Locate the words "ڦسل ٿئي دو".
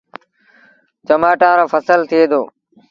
1.71-2.41